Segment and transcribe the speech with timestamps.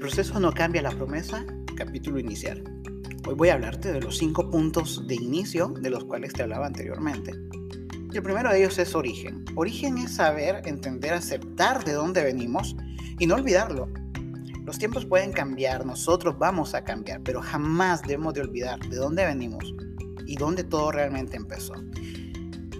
[0.00, 1.44] proceso no cambia la promesa,
[1.76, 2.64] capítulo inicial.
[3.28, 6.66] Hoy voy a hablarte de los cinco puntos de inicio de los cuales te hablaba
[6.66, 7.32] anteriormente.
[8.12, 9.44] El primero de ellos es origen.
[9.56, 12.74] Origen es saber, entender, aceptar de dónde venimos
[13.18, 13.88] y no olvidarlo.
[14.64, 19.26] Los tiempos pueden cambiar, nosotros vamos a cambiar, pero jamás debemos de olvidar de dónde
[19.26, 19.74] venimos
[20.26, 21.74] y dónde todo realmente empezó.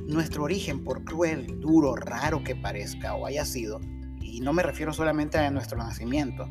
[0.06, 3.78] Nuestro origen, por cruel, duro, raro que parezca o haya sido,
[4.22, 6.48] y no me refiero solamente a nuestro nacimiento,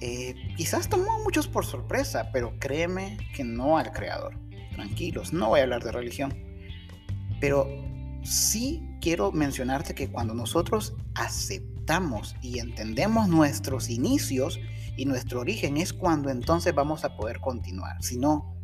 [0.00, 4.38] eh, quizás tomó a muchos por sorpresa, pero créeme que no al Creador.
[4.72, 6.34] Tranquilos, no voy a hablar de religión.
[7.40, 7.66] Pero
[8.22, 14.60] sí quiero mencionarte que cuando nosotros aceptamos y entendemos nuestros inicios
[14.96, 18.02] y nuestro origen es cuando entonces vamos a poder continuar.
[18.02, 18.54] Si no,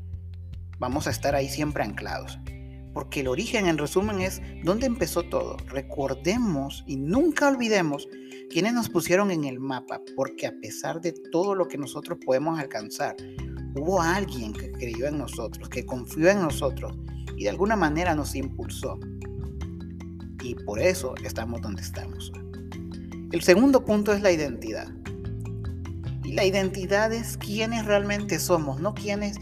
[0.79, 2.39] vamos a estar ahí siempre anclados.
[2.93, 5.57] Porque el origen, en resumen, es dónde empezó todo.
[5.69, 8.07] Recordemos y nunca olvidemos
[8.53, 12.61] quienes nos pusieron en el mapa, porque a pesar de todo lo que nosotros podemos
[12.61, 13.17] alcanzar,
[13.75, 16.95] hubo alguien que creyó en nosotros, que confió en nosotros
[17.35, 19.01] y de alguna manera nos impulsó.
[20.43, 22.31] Y por eso estamos donde estamos.
[23.33, 24.93] El segundo punto es la identidad.
[26.23, 29.39] Y la identidad es quienes realmente somos, no quienes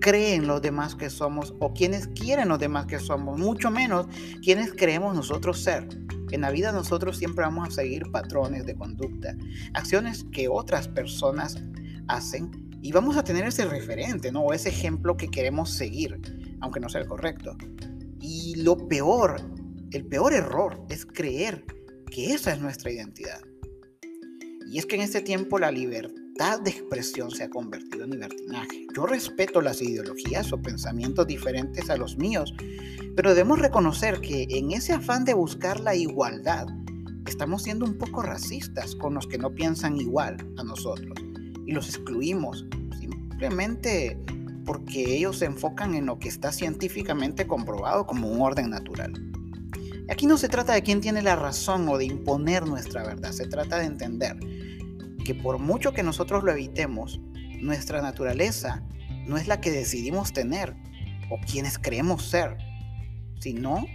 [0.00, 4.06] creen los demás que somos o quienes quieren los demás que somos, mucho menos
[4.42, 5.86] quienes creemos nosotros ser.
[6.34, 9.36] En la vida nosotros siempre vamos a seguir patrones de conducta,
[9.72, 11.62] acciones que otras personas
[12.08, 12.50] hacen
[12.82, 14.40] y vamos a tener ese referente, ¿no?
[14.40, 16.20] O ese ejemplo que queremos seguir,
[16.60, 17.56] aunque no sea el correcto.
[18.20, 19.36] Y lo peor,
[19.92, 21.64] el peor error es creer
[22.10, 23.40] que esa es nuestra identidad.
[24.68, 28.86] Y es que en este tiempo la libertad de expresión se ha convertido en libertinaje.
[28.94, 32.52] Yo respeto las ideologías o pensamientos diferentes a los míos,
[33.14, 36.66] pero debemos reconocer que en ese afán de buscar la igualdad,
[37.26, 41.16] estamos siendo un poco racistas con los que no piensan igual a nosotros
[41.66, 42.66] y los excluimos
[42.98, 44.18] simplemente
[44.64, 49.12] porque ellos se enfocan en lo que está científicamente comprobado como un orden natural.
[50.10, 53.46] Aquí no se trata de quién tiene la razón o de imponer nuestra verdad, se
[53.46, 54.36] trata de entender
[55.24, 57.20] que por mucho que nosotros lo evitemos,
[57.60, 58.82] nuestra naturaleza
[59.26, 60.74] no es la que decidimos tener
[61.30, 62.56] o quienes creemos ser
[63.44, 63.86] sino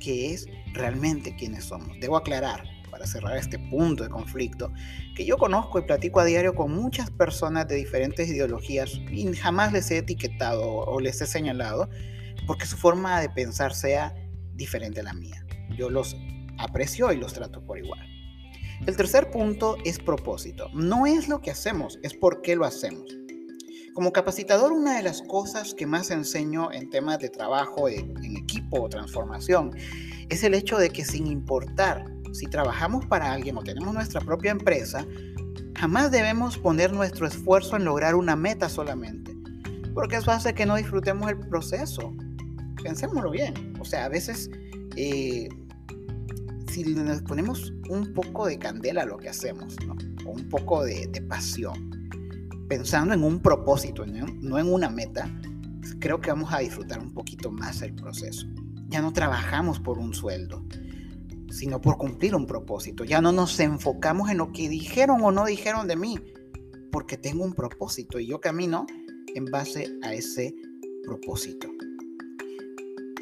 [0.00, 1.96] que es realmente quienes somos.
[2.00, 4.72] Debo aclarar, para cerrar este punto de conflicto,
[5.14, 9.72] que yo conozco y platico a diario con muchas personas de diferentes ideologías y jamás
[9.72, 11.88] les he etiquetado o les he señalado
[12.46, 14.14] porque su forma de pensar sea
[14.54, 15.46] diferente a la mía.
[15.76, 16.16] Yo los
[16.58, 18.11] aprecio y los trato por igual.
[18.86, 20.68] El tercer punto es propósito.
[20.74, 23.16] No es lo que hacemos, es por qué lo hacemos.
[23.94, 28.80] Como capacitador, una de las cosas que más enseño en temas de trabajo en, equipo
[28.80, 29.76] o transformación
[30.30, 34.50] es el hecho de que sin importar si trabajamos para alguien o tenemos nuestra propia
[34.50, 35.06] empresa,
[35.76, 39.36] jamás debemos poner nuestro esfuerzo en lograr una meta solamente,
[39.92, 42.14] porque eso hace que no disfrutemos el proceso.
[42.82, 44.50] Pensémoslo bien, o sea, a veces
[44.96, 45.50] eh,
[46.72, 49.76] si nos ponemos un poco de candela a lo que hacemos,
[50.24, 52.08] o un poco de pasión,
[52.66, 55.30] pensando en un propósito, no en una meta,
[56.00, 58.46] creo que vamos a disfrutar un poquito más el proceso.
[58.88, 60.64] Ya no trabajamos por un sueldo,
[61.50, 63.04] sino por cumplir un propósito.
[63.04, 66.18] Ya no nos enfocamos en lo que dijeron o no dijeron de mí,
[66.90, 68.86] porque tengo un propósito y yo camino
[69.34, 70.54] en base a ese
[71.04, 71.71] propósito.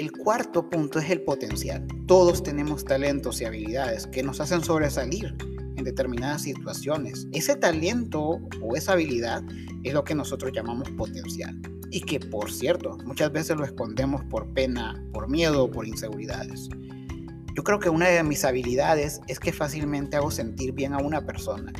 [0.00, 1.86] El cuarto punto es el potencial.
[2.06, 5.36] Todos tenemos talentos y habilidades que nos hacen sobresalir
[5.76, 7.28] en determinadas situaciones.
[7.32, 9.42] Ese talento o esa habilidad
[9.82, 11.60] es lo que nosotros llamamos potencial.
[11.90, 16.70] Y que, por cierto, muchas veces lo escondemos por pena, por miedo o por inseguridades.
[17.54, 21.26] Yo creo que una de mis habilidades es que fácilmente hago sentir bien a una
[21.26, 21.74] persona.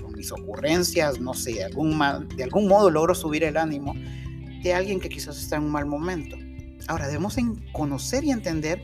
[0.00, 3.94] Con mis ocurrencias, no sé, de algún, modo logro subir el ánimo
[4.62, 6.36] de alguien que quizás está en un mal momento.
[6.88, 7.36] Ahora, debemos
[7.72, 8.82] conocer y entender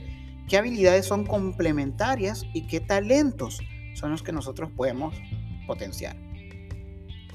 [0.48, 3.60] qué habilidades son complementarias y qué talentos
[3.94, 5.14] son los que nosotros podemos
[5.66, 6.16] potenciar.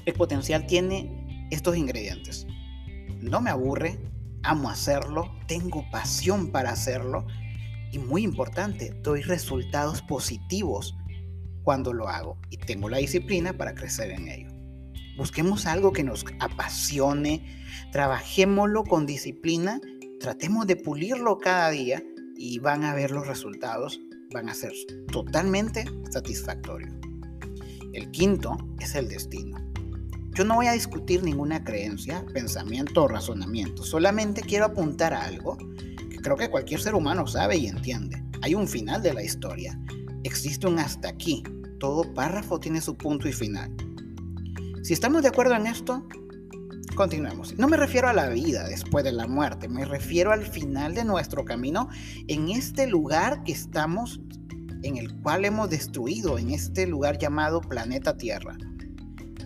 [0.04, 2.46] El potencial tiene estos ingredientes.
[3.20, 3.98] No me aburre,
[4.42, 7.26] amo hacerlo, tengo pasión para hacerlo
[7.92, 10.96] y muy importante, doy resultados positivos
[11.62, 14.48] cuando lo hago y tengo la disciplina para crecer en ello.
[15.16, 19.80] Busquemos algo que nos apasione, trabajémoslo con disciplina,
[20.24, 22.02] tratemos de pulirlo cada día
[22.34, 24.00] y van a ver los resultados
[24.32, 24.72] van a ser
[25.12, 26.94] totalmente satisfactorios.
[27.92, 29.58] El quinto es el destino.
[30.32, 35.58] Yo no voy a discutir ninguna creencia, pensamiento o razonamiento, solamente quiero apuntar a algo
[36.08, 38.24] que creo que cualquier ser humano sabe y entiende.
[38.40, 39.78] Hay un final de la historia,
[40.22, 41.42] existe un hasta aquí,
[41.78, 43.70] todo párrafo tiene su punto y final.
[44.84, 46.08] Si estamos de acuerdo en esto,
[46.94, 47.58] continuemos.
[47.58, 51.04] No me refiero a la vida después de la muerte, me refiero al final de
[51.04, 51.88] nuestro camino
[52.28, 54.20] en este lugar que estamos,
[54.82, 58.56] en el cual hemos destruido, en este lugar llamado planeta Tierra.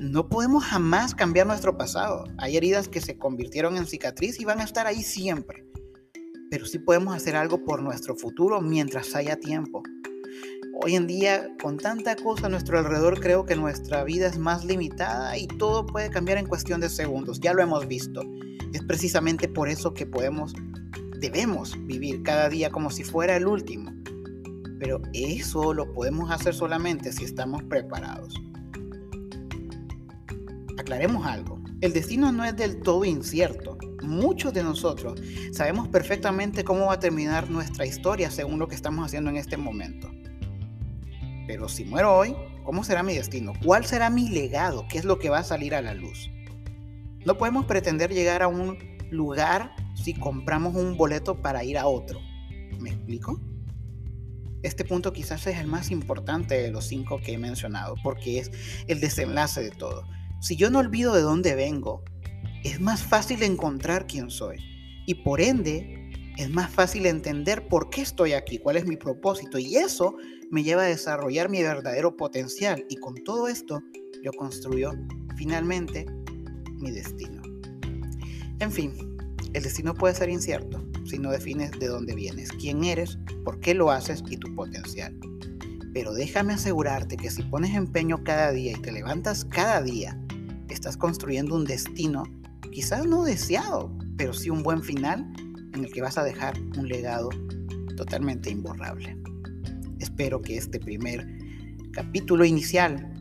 [0.00, 2.24] No podemos jamás cambiar nuestro pasado.
[2.38, 5.64] Hay heridas que se convirtieron en cicatriz y van a estar ahí siempre.
[6.50, 9.82] Pero sí podemos hacer algo por nuestro futuro mientras haya tiempo.
[10.80, 14.64] Hoy en día, con tanta cosa a nuestro alrededor, creo que nuestra vida es más
[14.64, 17.40] limitada y todo puede cambiar en cuestión de segundos.
[17.40, 18.22] Ya lo hemos visto.
[18.72, 20.54] Es precisamente por eso que podemos,
[21.18, 23.90] debemos vivir cada día como si fuera el último.
[24.78, 28.40] Pero eso lo podemos hacer solamente si estamos preparados.
[30.78, 31.60] Aclaremos algo.
[31.80, 33.78] El destino no es del todo incierto.
[34.04, 35.20] Muchos de nosotros
[35.50, 39.56] sabemos perfectamente cómo va a terminar nuestra historia según lo que estamos haciendo en este
[39.56, 40.08] momento.
[41.48, 43.54] Pero si muero hoy, ¿cómo será mi destino?
[43.64, 44.86] ¿Cuál será mi legado?
[44.86, 46.30] ¿Qué es lo que va a salir a la luz?
[47.24, 48.78] No podemos pretender llegar a un
[49.10, 52.20] lugar si compramos un boleto para ir a otro.
[52.78, 53.40] ¿Me explico?
[54.62, 58.50] Este punto quizás es el más importante de los cinco que he mencionado, porque es
[58.86, 60.04] el desenlace de todo.
[60.42, 62.04] Si yo no olvido de dónde vengo,
[62.62, 64.58] es más fácil encontrar quién soy.
[65.06, 69.58] Y por ende, es más fácil entender por qué estoy aquí, cuál es mi propósito.
[69.58, 70.14] Y eso
[70.50, 72.84] me lleva a desarrollar mi verdadero potencial.
[72.88, 73.82] Y con todo esto,
[74.22, 74.92] yo construyo
[75.36, 76.06] finalmente
[76.76, 77.42] mi destino.
[78.60, 79.16] En fin,
[79.52, 83.74] el destino puede ser incierto si no defines de dónde vienes, quién eres, por qué
[83.74, 85.18] lo haces y tu potencial.
[85.94, 90.18] Pero déjame asegurarte que si pones empeño cada día y te levantas cada día,
[90.68, 92.24] estás construyendo un destino,
[92.72, 95.26] quizás no deseado, pero sí un buen final
[95.74, 97.30] en el que vas a dejar un legado
[97.96, 99.16] totalmente imborrable.
[100.00, 101.26] Espero que este primer
[101.92, 103.12] capítulo inicial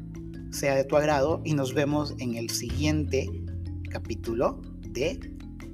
[0.52, 3.30] sea de tu agrado y nos vemos en el siguiente
[3.90, 5.20] capítulo de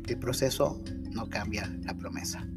[0.08, 2.48] El proceso no cambia la promesa.